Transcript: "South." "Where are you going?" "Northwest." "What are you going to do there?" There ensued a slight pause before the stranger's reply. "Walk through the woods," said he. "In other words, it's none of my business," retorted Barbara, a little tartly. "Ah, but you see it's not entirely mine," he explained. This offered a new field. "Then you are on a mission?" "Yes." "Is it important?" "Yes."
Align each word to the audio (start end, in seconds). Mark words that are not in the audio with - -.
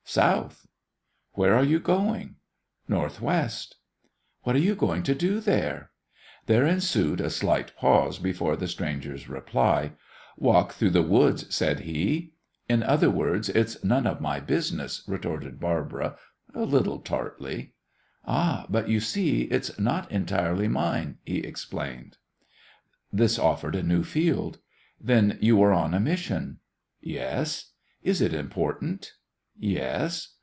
"South." 0.03 0.67
"Where 1.35 1.55
are 1.55 1.63
you 1.63 1.79
going?" 1.79 2.35
"Northwest." 2.85 3.77
"What 4.43 4.57
are 4.57 4.59
you 4.59 4.75
going 4.75 5.03
to 5.03 5.15
do 5.15 5.39
there?" 5.39 5.91
There 6.47 6.65
ensued 6.65 7.21
a 7.21 7.29
slight 7.29 7.73
pause 7.77 8.19
before 8.19 8.57
the 8.57 8.67
stranger's 8.67 9.29
reply. 9.29 9.93
"Walk 10.35 10.73
through 10.73 10.89
the 10.89 11.01
woods," 11.01 11.55
said 11.55 11.81
he. 11.81 12.33
"In 12.67 12.83
other 12.83 13.09
words, 13.09 13.47
it's 13.47 13.81
none 13.85 14.05
of 14.05 14.19
my 14.19 14.41
business," 14.41 15.01
retorted 15.07 15.61
Barbara, 15.61 16.17
a 16.53 16.63
little 16.63 16.99
tartly. 16.99 17.75
"Ah, 18.25 18.65
but 18.67 18.89
you 18.89 18.99
see 18.99 19.43
it's 19.43 19.79
not 19.79 20.11
entirely 20.11 20.67
mine," 20.67 21.19
he 21.23 21.37
explained. 21.39 22.17
This 23.13 23.39
offered 23.39 23.75
a 23.75 23.83
new 23.83 24.03
field. 24.03 24.57
"Then 24.99 25.37
you 25.39 25.61
are 25.61 25.71
on 25.71 25.93
a 25.93 26.01
mission?" 26.01 26.59
"Yes." 26.99 27.71
"Is 28.03 28.19
it 28.19 28.33
important?" 28.33 29.13
"Yes." 29.63 30.29